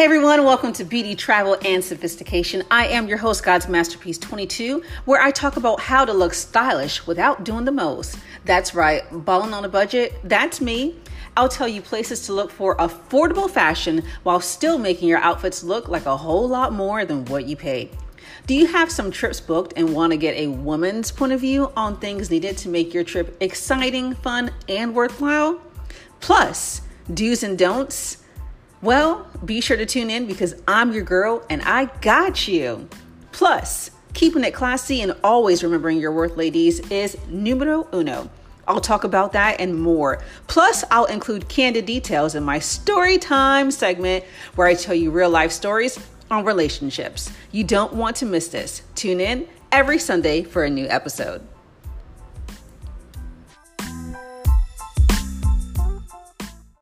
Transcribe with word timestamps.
Hey 0.00 0.06
everyone, 0.06 0.44
welcome 0.44 0.72
to 0.72 0.84
Beauty, 0.84 1.14
Travel, 1.14 1.58
and 1.62 1.84
Sophistication. 1.84 2.62
I 2.70 2.86
am 2.86 3.06
your 3.06 3.18
host, 3.18 3.44
God's 3.44 3.68
Masterpiece 3.68 4.16
22, 4.16 4.82
where 5.04 5.20
I 5.20 5.30
talk 5.30 5.58
about 5.58 5.78
how 5.78 6.06
to 6.06 6.12
look 6.14 6.32
stylish 6.32 7.06
without 7.06 7.44
doing 7.44 7.66
the 7.66 7.70
most. 7.70 8.16
That's 8.46 8.74
right, 8.74 9.02
balling 9.12 9.52
on 9.52 9.66
a 9.66 9.68
budget, 9.68 10.14
that's 10.24 10.58
me. 10.58 10.96
I'll 11.36 11.50
tell 11.50 11.68
you 11.68 11.82
places 11.82 12.24
to 12.24 12.32
look 12.32 12.50
for 12.50 12.78
affordable 12.78 13.50
fashion 13.50 14.02
while 14.22 14.40
still 14.40 14.78
making 14.78 15.06
your 15.06 15.18
outfits 15.18 15.62
look 15.62 15.88
like 15.88 16.06
a 16.06 16.16
whole 16.16 16.48
lot 16.48 16.72
more 16.72 17.04
than 17.04 17.26
what 17.26 17.44
you 17.44 17.54
paid. 17.54 17.90
Do 18.46 18.54
you 18.54 18.68
have 18.68 18.90
some 18.90 19.10
trips 19.10 19.38
booked 19.38 19.74
and 19.76 19.94
want 19.94 20.12
to 20.12 20.16
get 20.16 20.34
a 20.34 20.46
woman's 20.46 21.12
point 21.12 21.32
of 21.32 21.40
view 21.40 21.72
on 21.76 22.00
things 22.00 22.30
needed 22.30 22.56
to 22.56 22.70
make 22.70 22.94
your 22.94 23.04
trip 23.04 23.36
exciting, 23.40 24.14
fun, 24.14 24.50
and 24.66 24.94
worthwhile? 24.94 25.60
Plus, 26.20 26.80
do's 27.12 27.42
and 27.42 27.58
don'ts 27.58 28.16
well, 28.82 29.28
be 29.44 29.60
sure 29.60 29.76
to 29.76 29.86
tune 29.86 30.10
in 30.10 30.26
because 30.26 30.54
I'm 30.66 30.92
your 30.92 31.04
girl 31.04 31.44
and 31.50 31.62
I 31.62 31.86
got 32.00 32.48
you. 32.48 32.88
Plus, 33.32 33.90
keeping 34.14 34.44
it 34.44 34.54
classy 34.54 35.02
and 35.02 35.14
always 35.22 35.62
remembering 35.62 35.98
your 35.98 36.12
worth, 36.12 36.36
ladies, 36.36 36.80
is 36.90 37.16
numero 37.28 37.88
uno. 37.92 38.30
I'll 38.66 38.80
talk 38.80 39.04
about 39.04 39.32
that 39.32 39.60
and 39.60 39.80
more. 39.80 40.22
Plus, 40.46 40.84
I'll 40.90 41.06
include 41.06 41.48
candid 41.48 41.86
details 41.86 42.34
in 42.34 42.42
my 42.42 42.58
story 42.58 43.18
time 43.18 43.70
segment 43.70 44.24
where 44.54 44.66
I 44.66 44.74
tell 44.74 44.94
you 44.94 45.10
real 45.10 45.30
life 45.30 45.52
stories 45.52 45.98
on 46.30 46.44
relationships. 46.44 47.32
You 47.50 47.64
don't 47.64 47.92
want 47.94 48.16
to 48.16 48.26
miss 48.26 48.48
this. 48.48 48.82
Tune 48.94 49.20
in 49.20 49.48
every 49.72 49.98
Sunday 49.98 50.42
for 50.42 50.64
a 50.64 50.70
new 50.70 50.86
episode. 50.86 51.42